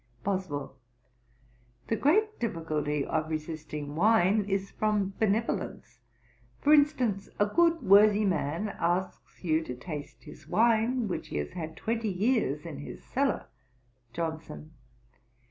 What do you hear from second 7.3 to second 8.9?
a good worthy man